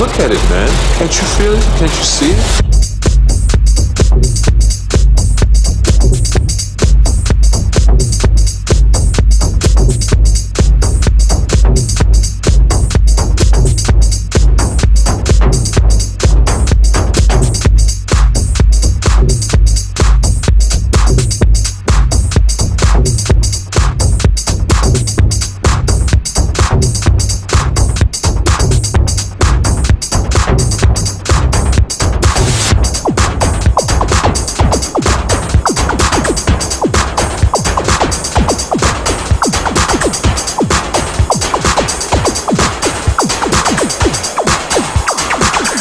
Look 0.00 0.18
at 0.18 0.30
it, 0.30 0.42
man. 0.48 0.68
Can't 0.96 1.14
you 1.14 1.26
feel 1.36 1.52
it? 1.52 1.78
Can't 1.78 1.94
you 1.94 2.04
see 2.04 2.30
it? 2.30 2.69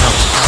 house. 0.00 0.43